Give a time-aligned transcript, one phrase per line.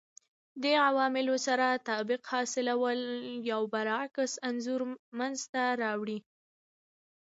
[0.63, 3.05] دې عواملو سره تطابق حاصلولو
[3.51, 4.81] یو برعکس انځور
[5.17, 6.19] منځته راوړي